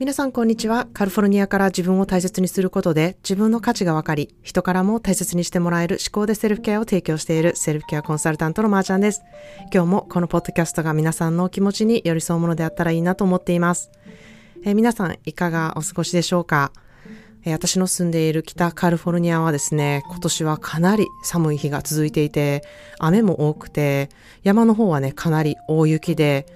[0.00, 0.88] 皆さんこんにちは。
[0.92, 9.22] カリフォルニアから自分を大切にすることで自分の価値が分かり、人からも大切にしてもらえる思考でセルフケアを提供しているセルフケアコンサルタントのまーちゃんです。
[9.72, 13.92] 今日もこのポッドキャストが皆さんの気持ちに寄り添うものであったらいいなと思っています。
[14.64, 16.72] えー皆さんいかがお過ごしでしょうか？
[17.44, 22.64] えー私の住んでいる北カリフォルニアはですね、今年はかなり寒い日が続いていて、
[22.98, 24.08] 雨も多くて、
[24.42, 26.46] 山の方はね、かなり大雪で、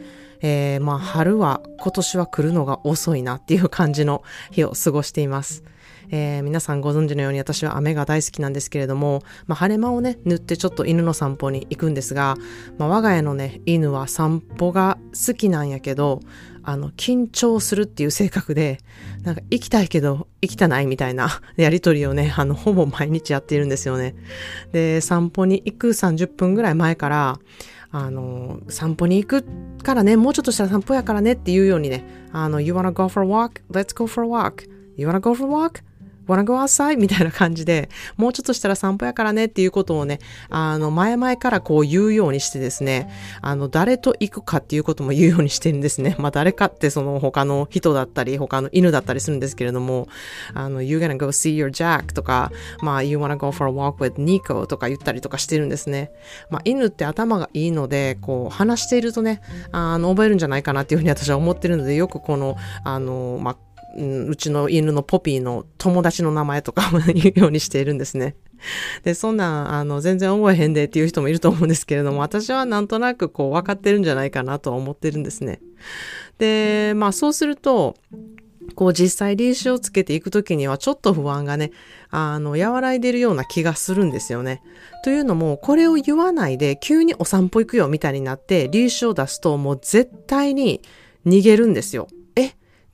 [0.40, 5.64] えーまあ春は今年は来るのが遅いなっていう感じの日を過ごしています。
[6.10, 12.36] えー皆さんご存知のように私は雨が大好きなんですけれども、まあ、晴れ間をね、塗ってちょっと犬の散歩に行くんですが、
[12.78, 16.20] まあ、我が家のね、犬は散歩が好きなんやけど、
[16.62, 18.78] あの、緊張するっていう性格で、
[19.22, 24.14] なんか行きたいけど行きたないみたいな やりとりをね、あの、ほぼ毎日やっているんですよね。
[24.72, 27.38] で、散歩に行く30分ぐらい前から、
[27.90, 29.44] あの、散歩に行く
[29.82, 33.62] からね、もうちょっとしたら散歩やからねっていうようにね、あの、You wanna go for a walk?
[33.70, 34.68] Let's go for a walk.
[34.96, 35.82] You wanna go for a walk?
[36.28, 36.98] Wanna go outside?
[36.98, 40.18] みたいな感じで、もうちょっとしたら散歩やからねっていうことをね、
[40.50, 46.16] あの、前々からこう言うようにしてですね、あの、誰と行くかっていうことも言うようにしてるんですね。
[46.20, 50.08] まあ、誰かってその他の人だったり、他の犬だったりするんですけれども、
[50.54, 56.10] あの、you gonna go see your Jack とか、まあ、you wanna go for a walk with Nico とか言ったりとかしてるんですね。
[56.50, 59.40] まあ、犬って頭がいいので、こう、話しているとね、
[59.72, 63.56] あの、覚えるんじゃないかなっていうふうに私は思ってるので、よくこの、あの、まあ、
[63.96, 68.36] うんうちの犬のポピーの友達の名前とかも言うようにしているんですね。
[69.04, 75.60] で、そんなん、あの、全然覚えへんでっていう人もいると思うんですけれども、私はなんとなくこう分かってるんじゃないかなとは思ってるんですね。
[76.38, 77.94] で、まあそうすると、
[78.74, 81.72] こう実際リーシュをつけていくときにはちょっと不安がね、
[82.10, 84.62] あの、和らいでるような気がするんですよね。
[85.04, 90.82] というのも、これを言わないで急にお散歩行くよみたいになって、リーシュを出すともう絶対に
[91.26, 92.08] 逃げるんですよ。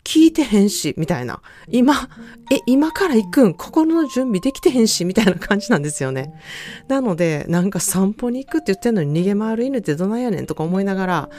[0.04, 1.40] 聞いてへんし、みたいな。
[1.68, 1.94] 今、
[2.52, 3.54] え、今から行くん？
[3.54, 6.34] 心の準備できてへんし、みたいな感じなんですよね。
[6.88, 11.30] なので、なんか散歩に行くって言ってんのに逃げ回る犬ってどないやねんとか思いながら、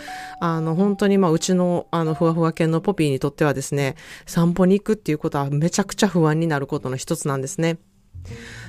[0.42, 7.78] あの、本当にまあ、うちの、あの、ふわふわ犬のポピーにとってはですね、散歩に行くっていうことはめちゃくちゃ不安になることの一つなんですね。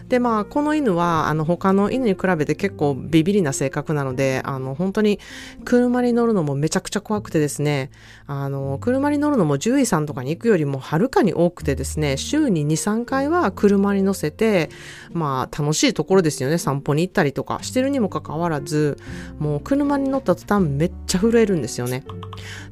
[0.08, 5.18] で、まあ、この犬は、あの、他の犬に比べて結構ビビりな性格なので、あの、本当に
[5.64, 7.90] 車に乗るのもめちゃくちゃ怖くてですね、
[8.26, 14.70] あの、車に乗るのも獣医さんとかに行くよりもはるかに多くてですね、週に2、3回は車に乗せて、
[15.12, 18.98] まあ、楽しいところですよね、散歩に行ったりとかしてるにもかかわらず、
[19.38, 22.04] もう車に乗った途端めっちゃ震えるんですよね。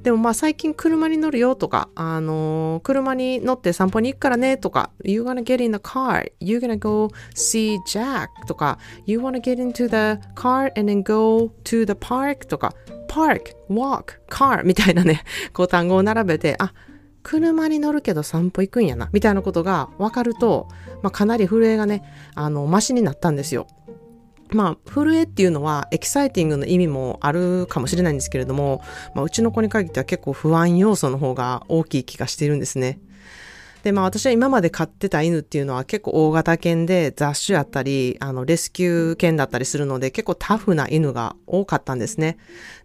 [0.02, 9.88] でもまあ最近車に乗るよとか、あの車に乗って散歩に行くからねとか、You're gonna get in the car, you're gonna go see Jack とか、You wanna get into
[9.88, 12.74] the car and then go to the park とか、
[13.08, 16.72] park, walk, car みたいなね、こう単語を並べて、あ、
[17.22, 20.68] 車に乗るけど散歩行くんやな、みたいなことが分かると、
[21.02, 22.02] まあかなり震えがね、
[22.34, 23.66] あの、マシになったんですよ。
[24.50, 28.82] まあ、震えっていうのはエキサイティングの意味もあるかもしれないんですけれども、
[29.14, 33.00] まあ、うちの子に限っては結構不安要素の方が大きい気がしているんですね。
[33.84, 42.38] で、まあ私は今まで飼ってた犬っていうのは結構大型犬で雑種やったり、あの、レスキュー犬だったりするので結構タフな犬が多かったんですね。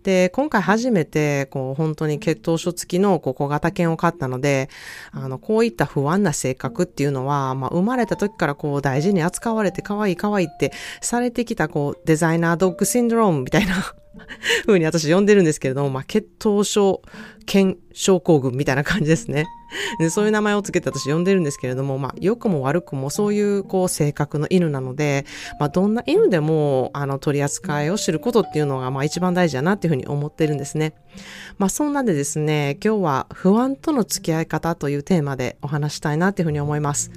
[0.03, 4.69] で、今回初めて、こう、本当に血統書付きのこう小型犬を飼ったので、
[5.11, 13.95] あの、こういった不安な性格っていうのは、まあ生まれた時からこう大事に扱われて可愛い可愛いってされてきたこうデザイナードッグシンドロームみたいな
[14.65, 17.01] 風に私呼んでるんですけれども、まあ、血統症
[17.45, 19.47] 犬症候群みたいな感じですね。
[19.99, 25.25] でそういう名前をつけて私呼んでるんですけれども、まあ、良くも悪くもそういうこう性格の犬なので、
[25.59, 30.93] まあ、どんな犬でもあの取り扱いを知ることっていうのがまあ一番大事だなっていうふうに思ってるんですね。
[31.57, 37.11] まあ、そんなんでですね、今日は不安との付き合い方というテーマでお話したいなっていうふうに思います。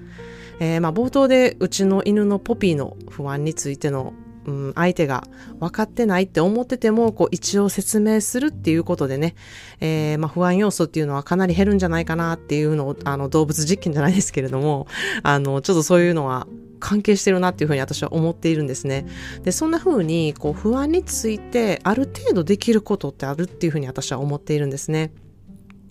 [0.61, 4.13] えーまあ冒頭でうちの犬のポピーの不安についての
[4.47, 5.25] うん、相手が
[5.61, 9.35] 分かってないって思ってても、こう、一応説明するっていうことでね、
[9.81, 14.87] えー、まあ、不安要素っていうのはかなり減るんじゃないかなっていうのを、あの、動物実験じゃないですけれども、
[15.23, 16.47] あの、ちょっとそういうのは
[16.81, 19.07] 関係してるなっていうふうに私は思っているんですね。
[19.45, 25.13] で、そんな風に、こう、不安について、ある程度できることってあるっていうふうに私は思っているんですね。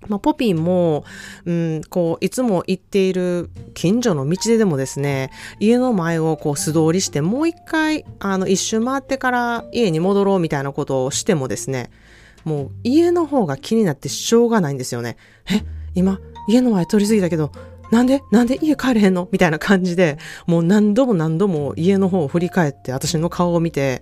[0.08, 1.06] まあ、ポピーも、
[1.46, 11.92] うん、こう、いつも行っている近所の道ででもですね、家の前をこう素通りして、もう一回、あの、一周回ってから家に戻ろうみたいなことをしてもですね、
[12.44, 15.18] もう家の方が気になってしょうがないんですよね。
[15.52, 15.64] え、
[15.94, 17.52] 今、家の前通り過ぎたけど、
[17.92, 19.28] なんでなんで家帰れへんの？
[19.32, 24.00] みたいな感じで、もう何度も何度も家の方を振り返って私の顔を見て、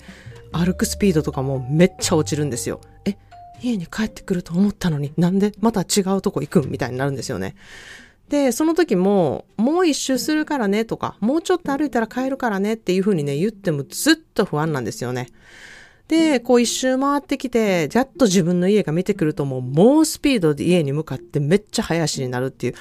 [0.53, 2.79] 歩くスピードとかもめっちゃ落ちるんですよ。
[3.05, 3.17] え、
[3.61, 5.53] 家に帰ってくると思ったのになんで？
[5.59, 7.55] また違うとこ行くみたいになるんですよね。
[8.29, 15.29] で、その時も、もう一周するからねとか、もうちょっと歩いたら帰るからねっていう風にね、言ってもずっと不安なんですよね。
[16.07, 22.75] で、こう一周回ってきて、やっと自分の家が見てくるともう猛スピードで家に向かってめっちゃ早足になるっていう、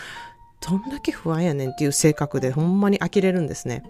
[0.61, 3.85] どんだけ不安やねんっていう性格でほんまに呆れるんですね。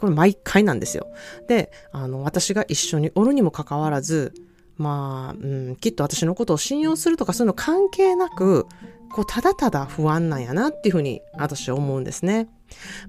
[0.00, 1.08] これ毎回なんですよ。
[1.48, 4.32] で、あの、私が一緒におるにもかかわらず、
[4.78, 8.66] まあ、うん、きっと私のことを信用するとかそういうの関係なく、
[9.12, 12.48] こう、ただただ不安なんやなっていうふうに私は思うんですね。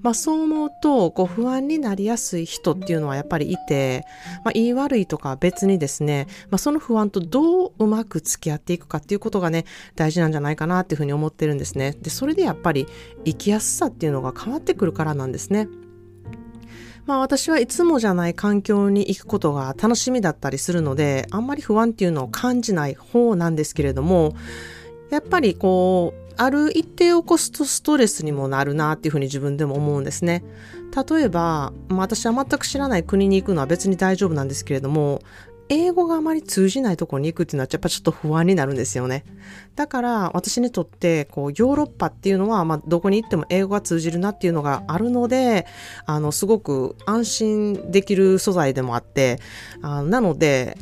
[0.02, 4.04] まあそう思うと、こう不安になりやすい人っていうのはやっぱりいて、
[4.44, 9.64] まあ言い悪いとか別にですね、まあその不安とどううまく付き合っていくかっていうことがね、
[9.96, 11.96] 大事なんじゃないかなっていうふうに思ってるんですね。
[12.00, 12.86] で、それでやっぱり
[13.24, 15.68] 生きやすさっていうのが変わってくるからなんですね。
[17.08, 24.36] まあ私はいつもじゃない環境に行くことが楽しみだったりするので、あんまり不安っていうのを感じない方なんですけれども、
[25.08, 30.44] やっぱりこう、ある一定を起こすとストレスにもなるなっていうふうに自分でも思うんですね。
[31.08, 35.22] 例えば、まあ、私は全く知らない国に行くのは別に大丈夫なんですけれども、
[35.68, 39.24] 英語があまり通じないところに行くっていうのはやっぱちょっと不安になるんですよね。
[39.76, 45.66] だから私にとってこうヨーロッパっていうのはまあどこに行っても英語が通じるなっていうのがあるので、
[46.06, 49.38] あのすごく安心できる素材でもあって、
[49.82, 50.76] あなので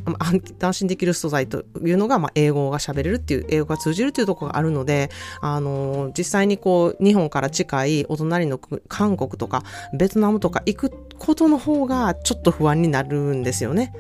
[0.61, 5.11] 安心できる素材というのがまあ英語が喋れるっていう、英語が通じるっていうところがあるので、
[5.41, 9.63] あの実際にこう日本から近いお隣の韓国とか
[9.93, 13.93] ベトナムとか行くことの方がちょっと不安になるんですよね。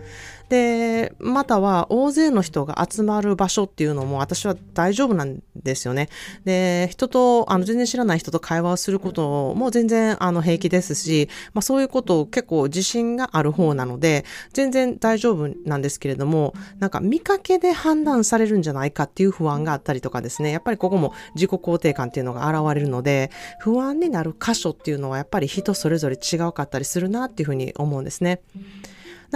[0.48, 6.08] で、または大勢の人が集まる場所っていうのも私は大丈夫なんですよね。
[6.44, 28.40] で、人と、あの、全然知らない人と会話をすることも全然、あの、平気ですし、まあそういうことを結構自信がある方なので、全然大丈夫なんですけれども、なんか見かけで判断されるんじゃないかっていう不安があったりとかですね、やっぱりここも自己肯定感っていうのが現れるので、不安になる箇所っていうのはやっぱり人それぞれ違うかったりするなっていうふうに思うんですね。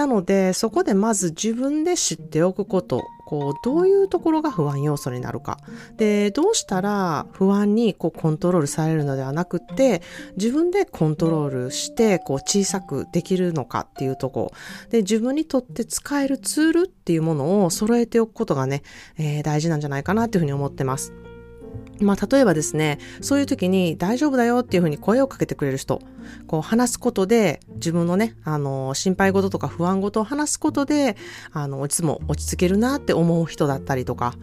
[0.00, 5.58] なので、そこでまず自分で知っておくこと、こう、どういうところが不安要素になるか。
[5.98, 10.00] で、どうしたら不安にこうコントロールされるのではなくて、
[10.38, 14.52] 自分でコントロールして、こう、小さくできるのかっていうとこ。
[14.88, 18.82] で、自分にとって使えるツールっていうものを揃えておくことがね、
[19.18, 21.12] えー、大事なんじゃないかなっていうふうに思ってます。
[22.00, 26.00] まあ、例えばですね、そういう時に大丈夫だよっていうふうに声をかけてくれる人、
[26.46, 31.16] こう話すことで自分のね、あの、心配事とか不安事を話すことで、
[31.52, 34.34] あの、いつも落ち着けるなって思う人だったりとか、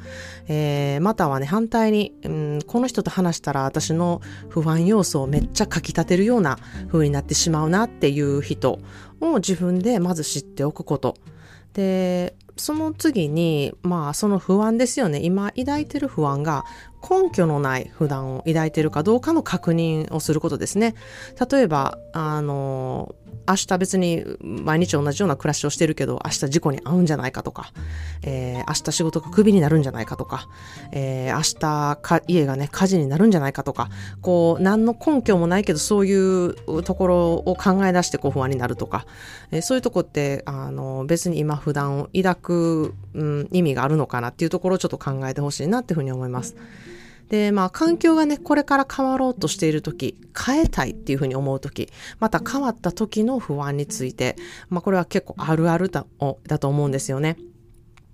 [0.48, 6.58] えー、またはね、反対に、うん、この人と話したら私の不安要素をめっちゃかき立てるような
[6.92, 8.80] 風になってしまうなっていう人
[9.22, 11.16] を自分でまず知っておくこと。
[11.74, 15.20] で、その次に、まあ、その不安ですよね。
[15.24, 16.66] 今抱いてる不安が
[17.02, 20.96] 根拠のない不安を抱いているかどうかの確認をすることですね。
[21.52, 23.16] 例えば、あの、
[23.48, 27.72] 明日別に毎日同じような暮らしをしてるけど、明日事故に遭うんじゃないかとか、
[28.24, 30.50] えー、明日仕事がクビになるんじゃないかとか、
[30.92, 33.90] えー、明日か家がね、火事になるんじゃないかとか、
[34.22, 39.06] こう、何の根拠もないけど、そういうところを考え出してこう不安になるとか、
[39.52, 46.56] えー、そういうとこって、あの、別に今普段を抱く、うん、意味があるのかなっていうところをちょっと考えてほしいなっていうふうに思います。
[47.30, 54.36] で、まあ、環境がね、これから変わろうとしている時、変えたいっていうふうに思う時、また変わった時の不安について、
[54.70, 56.06] まあ、これは結構あるあるだ
[56.48, 57.38] だと思うんですよね。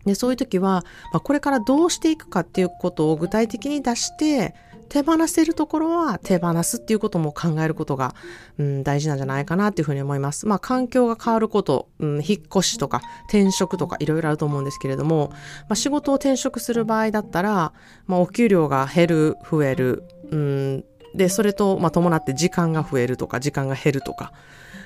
[0.06, 4.56] で、そういう時は、まあ、これからどうしていくかっていうことを具体的に出して、
[4.94, 8.14] 手放せるところは手放すっていうことも考えることが、
[8.60, 10.46] うん、大事なんじゃないかなっていうふうに思います。
[10.46, 17.74] まあ環境が変わること、うん、引っ越しとか転職とかいろいろあると思うんですけれども、まあ仕事を転職する場合だったら、
[18.06, 20.86] まあお給料が減る、増える、うん、
[21.16, 24.32] で、それと、ま、伴って時間が増えるとか、時間が減るとか、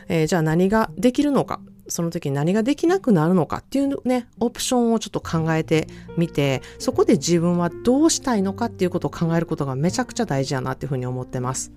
[0.08, 1.60] えー、じゃあ何ができるのか、
[1.90, 11.72] その時に何ができなくなるのかっていうね、オプションをちょっと考えてみて、そこで自分はどうしたいのかっていうことを考えることがめちゃくちゃ大事やなっていうふうに思ってます。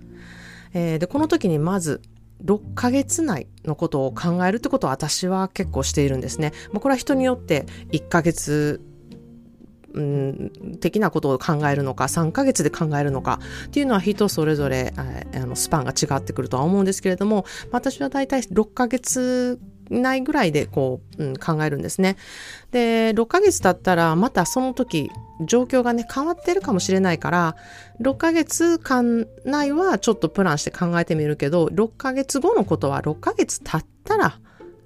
[0.74, 2.02] えー、で、この時にまず、
[2.44, 6.52] 6ヶ月内のことを考えるってことを私は結構しているんですね。
[6.72, 8.80] まあ、これは人によって1ヶ月
[9.92, 19.58] うん、的なことを考えるのか、3ヶ月で考えるのかっていうのは人それぞれ、あのスパンが違ってくるとは思うんですけれども、私はだいたい6ヶ月
[19.90, 22.16] ないぐらいでこう、うん、考えるんですね。
[22.70, 25.10] で、6ヶ月経ったらまたその時
[25.44, 27.56] 状況がね変わってるかもしれないから、
[28.00, 34.38] 6ヶ月間内はちょっとプランして考えてみるけど、6ヶ月後のことは6ヶ月経ったら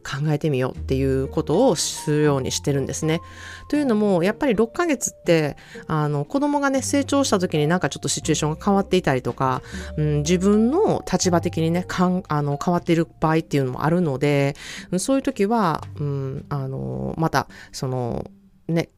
[0.05, 3.21] 考えてみようっていうことをするようにしてるんですね。
[3.69, 5.57] というのも、やっぱり6ヶ月って、
[5.87, 9.63] あの、子供がね、成長した時になんかちょっとシチュエーションが変わっていたりとか、
[9.97, 14.55] うん、自分の立場的にね、かんあの変わっている場合っていうのもあるので、
[14.99, 18.27] そういう時は、うん、あの、また、その、
[18.69, 18.89] ね、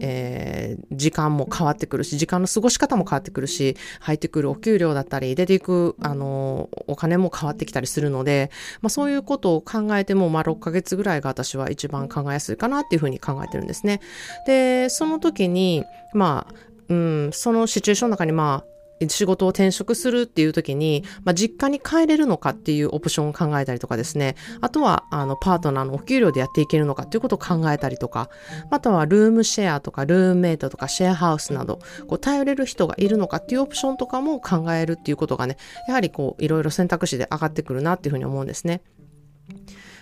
[0.00, 8.50] えー、時間も変わってくるし、時間の過ごし方も変わってくるし、入ってくるお給料だったり、出ていく、あの、お金も変わってきたりするので、
[8.82, 14.00] まあそういうことを考えても、まあ6ヶ月ぐらいが私は一番考えやすいかなっていうふうに考えてるんですね。
[14.46, 16.54] で、その時に、まあ、
[16.88, 18.75] うん、そのシチュエーションの中にまあ、
[19.08, 24.36] 仕事を転職するっていう時に、まあ、実家に帰れるのかっていうオプションを考えたりとかですね。
[24.60, 28.30] あとは、あの、パートナーのお給料でやっていけるのかっていうことを考えたりとか、
[28.70, 38.82] あとは、ルームシェアとか、ルームメイトとか、シェアハウスなど、こう、頼れる人がいるのかっていうオプションとかも考えるっていうことがね、やはりこう、いろいろ選択肢で上がってくるなっていうふうに思うんですね。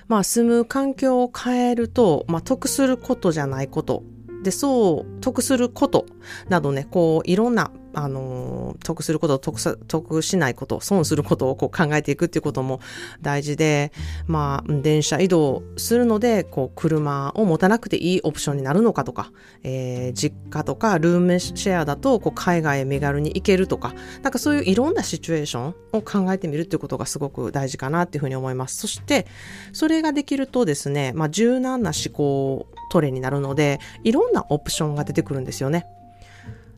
[0.07, 4.03] まあ、住む環境を変えると、まあ、得することじゃないこと
[4.43, 6.07] で、そう、得すること
[6.49, 12.81] などね、こう、いろんなあの、得すること、得さ、得しないこと、損することをこう考えていくっていうことも
[13.23, 13.93] 大事で、
[14.27, 19.31] まあ、電車移動するので、こう、車を持たなくていいオプションになるのかとか、
[19.63, 28.77] えー、実家とかルームシェアだと、こう、海外へ身軽に行けるとか、なんかそういういろんなシチュエーションを考えてみるっていうことがすごく大事かなっていうふうに思います。
[28.77, 29.27] そして、
[29.73, 35.87] それができるとですね、まあ、柔軟な思考トレになるので、いろんなオプションが出てくるんですよね。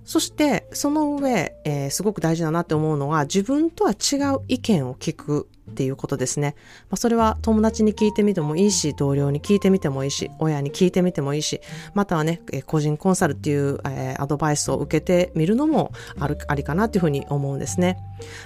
[0.06, 6.54] そして、その上、えー、すごく大事だなって思うのが、自分とは違う意見を聞くっていうことですね。
[6.82, 11.60] まあ、それは友達に聞いてみてもいいし、同僚に聞いてみてもいいし、親に聞いてみてもいいし、
[11.94, 17.98] またはね、えー、個人コンサルっていう、えー、アドバイスを受けてみるのもある、ありかなっていうふうに思うんですね。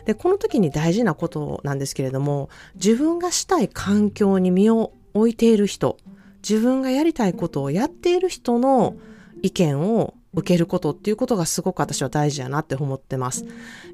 [0.07, 5.99] で、この時に大事なことなんですけれども、自分がしたい環境に身を置いている人、
[6.43, 8.97] 自分がやりたいことをやっている人の
[9.43, 13.45] 意見を受けることっていうことがすごく私は大事やなって思ってます。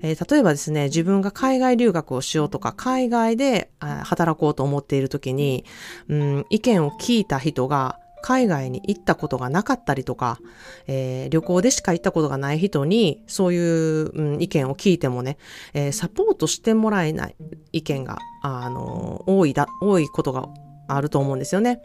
[0.03, 5.65] えー、例えばですね、自分が海外留学をしようとか、海外で働こうと思っている時に、
[6.09, 10.41] うん、意見を聞いた人が海外に行ったことがなかったりとか、
[10.89, 15.39] えー、旅行でしか行ったことがない人に、そういう、うん、意見を聞いてもね、
[15.75, 17.37] えー、サポートしてもらえない
[17.73, 20.49] 意見が、あの多いだ、多いことが
[20.89, 21.81] あると思うんですよね。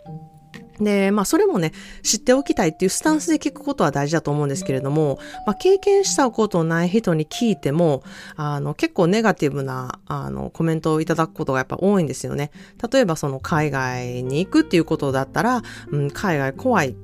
[0.80, 1.72] で、まあそれもね、
[2.04, 8.04] 知っておきたいっていうスタンスで聞くことは大事だと思うんですけれども、まあ経験したことない人に聞いても、
[8.36, 12.51] あの結構ネガティブなあのコメントをいただくことがやっぱ多いんですよね。
[12.92, 16.96] 例えばその海外に行くっていうことだったら、うん、海外怖い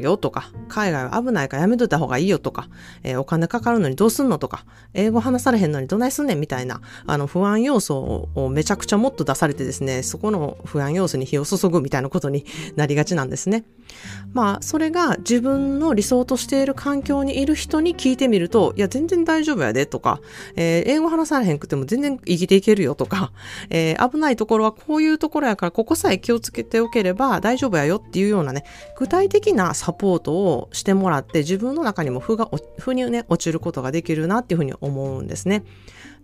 [0.00, 2.68] よとか、海外は危ないからやめといた方がいいよとか、
[3.02, 4.64] えー、お金かかるのにどうすんのとか、
[4.94, 12.44] 英語話されへんのにどないすんねんみたいな、あの、不安要素をめちゃくちゃもっと出されてですね、そこの不安要素に火を注ぐみたいなことに
[12.76, 13.64] なりがちなんですね。
[14.32, 20.20] まあ、それが自分の理想としている環境にいる人に聞いてみると、いや、全然大丈夫やでとか、
[20.56, 23.32] えー、英語話されへんくても全然生きていけるよとか、
[23.70, 28.64] えー、危ないところはこういうところやから、ここさえ気をつけておければ大丈夫やよっていうようなね、
[28.96, 35.64] 具体的なサポートをしてもらって、自分の中にも負が、負にね、落ちることができるなっていうふうに思うんですね。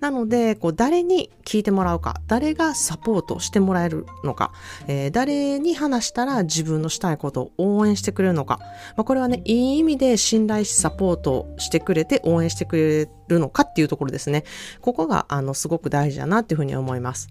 [0.01, 4.53] なので、こう、誰に聞いてもらうか、誰がサポートしてもらえるのか、
[4.87, 8.59] えー、誰に話したら自分のしたいことを応援してくれるのか、
[8.97, 14.45] まあ、これはね、いい意味で信頼しサポートしてくれて応援してくれるのかっていうところですね。
[14.81, 17.29] ここが、あの、すごく大事だなっていうふうに思います。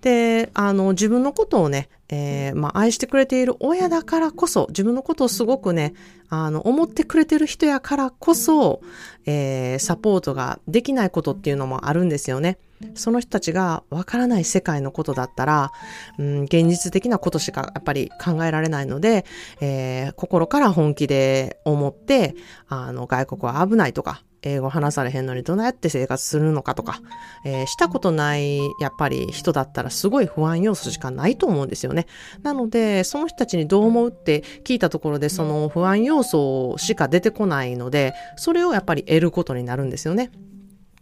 [0.00, 5.94] で、あの、自分のことをね、えー、まあ、愛してくれている親だからこそ、自分のことをすごくね、
[6.28, 8.80] あの、思ってくれてる人やからこそ、
[9.26, 12.58] えー、サポートができないことっていうのもあるんですよね。
[12.94, 15.72] その人たちがわからない世界のことだったら、
[16.18, 19.24] うん、現実的なことしかやっぱり考えられないので、
[19.60, 22.34] えー、心から本気で思って、
[22.68, 27.00] あの、外国は危ないとか、英語話されへんのにどうやって生活するのかとか、
[27.44, 32.06] えー、したことないやっぱり人だったらすごい不安要素しかないと思うんですよね。
[32.42, 40.30] なので、その人たちにどう思うって聞いたところでその不安要素しか出てこないので、それをやっぱり得ることになるんですよね。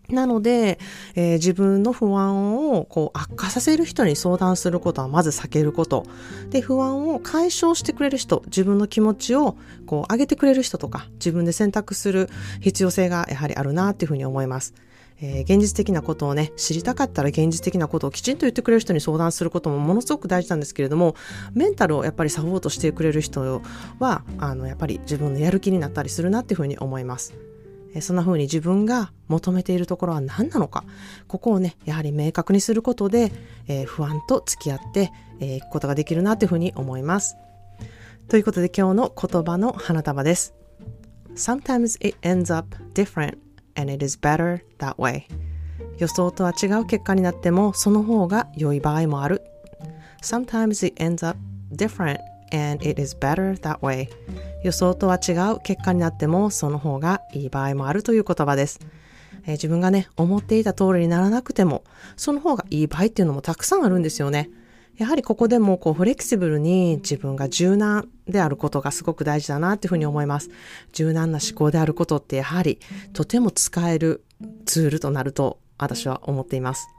[0.08, 0.78] なので、
[1.14, 6.04] えー、自分の不安をこう悪化させる人に相談することはまず避けること。
[6.50, 9.56] で、不安を解消してくれる人、自分の気持ちを
[9.86, 12.28] こう上げてくれる人とか、自分で選択する
[12.60, 14.74] 必要性がやはりあるなっていうふうに思います。
[15.20, 21.14] えー、現実的なことをね、知りたかったら現実的なことをきちんと言ってくれる人に相談することもものすごく大事なんですけれども、
[21.54, 23.62] メンタルをやっぱりサポートしてくれる人
[23.98, 27.34] は、あの、やっぱり自分のやる気になったりするなっていうふうに思います。
[28.00, 30.84] そんな風に自分が求めているところは何なのか、
[31.28, 33.32] ここをね、やはり明確にすることで、
[33.68, 37.36] えー、不安と付き合ってい、えー、くことができるなというふうに思います。
[38.28, 40.54] ということで今日の言葉の花束です。
[41.36, 43.38] Sometimes it ends up different
[43.74, 45.24] and it is better that way.
[45.98, 49.42] 予想とは違う結果になってもその方が良い場合もある。
[50.22, 51.38] Sometimes it ends up
[51.72, 52.18] different
[52.54, 54.08] and it is better that way.
[54.62, 58.78] 予想とは違う結果になってもその方がいい場合もあるという言葉です。
[59.46, 61.82] えー、自分がね、思っていた通りにならなくても、
[62.16, 64.50] その方がいい場合っていうのもたくさんあるんですよね。
[64.96, 70.50] やはりここでもこうフレキシブルに自分が柔軟であることがすごく大事だなっていうふうに思います。
[70.92, 72.78] 柔軟な思考であることってやはり
[73.12, 74.22] とても使える
[74.66, 76.93] ツールとなると私は思っています。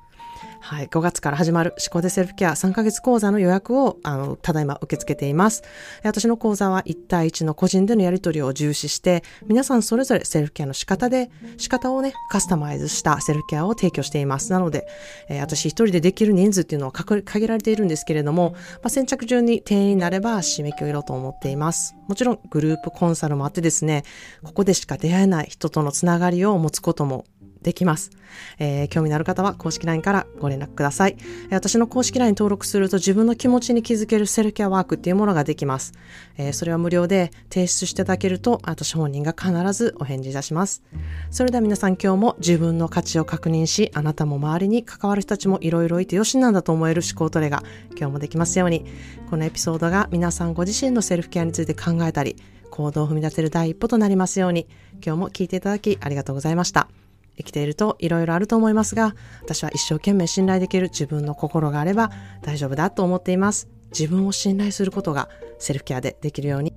[0.67, 5.61] はい、5月から始まる思考でセルフケア3ヶ月講座の予約を、あの、ただいま受け付けています。
[6.03, 14.51] 私の講座は1対1の個人でのやり取りを重視して、皆さんそれぞれセルフケアの仕方で、仕方をね、カスタマイズしたセルフケアを提供しています。
[14.51, 14.87] なので、
[15.29, 21.95] えー、私一人でできる人数っていうのは限られているんですけれども、まあ、先着順に定員になれば締め切ろうと思っています。
[22.07, 24.03] もちろんグループコンサルもあってですね、
[24.41, 27.25] ここでしか出会えない人とのつながりを持つことも
[27.65, 28.11] できます。
[28.59, 31.17] えー、興味のある方は公式 LINE からご連絡ください。
[31.49, 35.93] 私の公式 LINE 登録すると自分の気持ちに気づけるセルケアワークっていうものができます。
[36.37, 40.83] えー、それは無料で提出していただけると、私本人が必ずお返事いたします。
[41.31, 47.63] それでは皆さん今日も自分の価値を確認し、あなたも周りに関わる人たちもいろいろいてよしなんだと思える思考トレが
[47.97, 48.85] 今日もできますように、
[49.31, 52.35] このエピソードが皆さんご自身のセルフケアについて考えたり、
[52.69, 54.67] 行動を踏み出せる第一歩となりますように、
[55.05, 56.89] 今日も聞いていただきありがとうございました。
[57.37, 62.11] 生きているといろいろあると思いますが、私は一生懸命信頼できる自分の心があれば
[62.41, 63.67] 大丈夫だと思っています。
[63.91, 66.73] 自分を信頼することがセルフケアでできるように。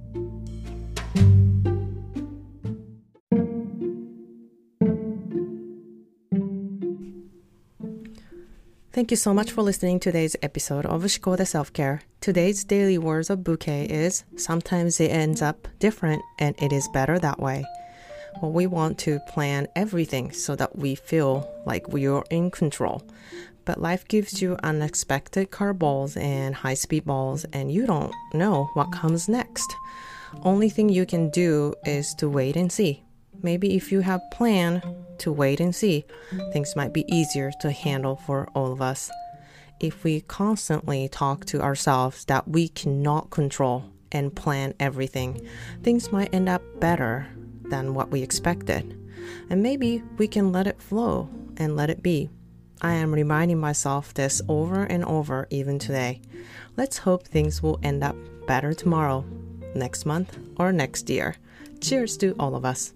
[8.98, 12.00] Thank you so much for listening to today's episode of Shikode Self-Care.
[12.20, 17.16] Today's daily words of bouquet is sometimes it ends up different and it is better
[17.20, 17.64] that way.
[18.40, 23.02] Well, we want to plan everything so that we feel like we are in control.
[23.64, 28.92] But life gives you unexpected curveballs and high speed balls, and you don't know what
[28.92, 29.74] comes next.
[30.42, 33.02] Only thing you can do is to wait and see.
[33.42, 34.82] Maybe if you have planned
[35.18, 36.04] to wait and see,
[36.52, 39.10] things might be easier to handle for all of us.
[39.80, 45.46] If we constantly talk to ourselves that we cannot control and plan everything,
[45.82, 47.26] things might end up better
[47.70, 48.96] than what we expected.
[49.50, 52.30] And maybe we can let it flow and let it be.
[52.80, 56.20] I am reminding myself this over and over even today.
[56.76, 59.24] Let's hope things will end up better tomorrow,
[59.74, 61.36] next month, or next year.
[61.80, 62.94] Cheers to all of us.